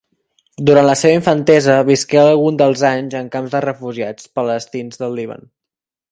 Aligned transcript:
Durant 0.67 0.87
la 0.89 0.93
seva 1.01 1.17
infantesa 1.17 1.75
visqué 1.91 2.21
alguns 2.21 2.57
dels 2.61 2.83
anys 2.91 3.17
en 3.19 3.29
camps 3.35 3.53
de 3.57 3.61
refugiats 3.69 4.29
palestins 4.39 5.03
del 5.03 5.19
Líban. 5.21 5.47